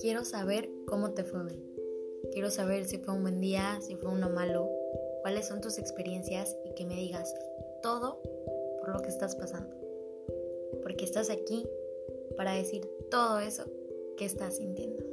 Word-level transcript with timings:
quiero 0.00 0.24
saber 0.24 0.68
cómo 0.86 1.12
te 1.12 1.24
fue 1.24 1.40
hoy. 1.40 1.62
Quiero 2.32 2.50
saber 2.50 2.84
si 2.84 2.98
fue 2.98 3.14
un 3.14 3.22
buen 3.22 3.40
día, 3.40 3.78
si 3.80 3.96
fue 3.96 4.10
uno 4.10 4.30
malo, 4.30 4.68
cuáles 5.22 5.46
son 5.46 5.60
tus 5.60 5.78
experiencias 5.78 6.56
y 6.64 6.74
que 6.74 6.84
me 6.84 6.96
digas 6.96 7.34
todo 7.82 8.20
por 8.80 8.90
lo 8.90 9.00
que 9.00 9.08
estás 9.08 9.36
pasando. 9.36 9.74
Porque 10.82 11.04
estás 11.04 11.30
aquí 11.30 11.66
para 12.36 12.54
decir 12.54 12.88
todo 13.10 13.38
eso 13.38 13.64
que 14.16 14.24
estás 14.24 14.56
sintiendo. 14.56 15.04